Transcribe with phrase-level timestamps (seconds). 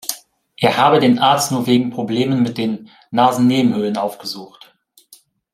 [0.57, 4.73] Er habe den Arzt nur wegen Problemen mit den Nasennebenhöhlen aufgesucht.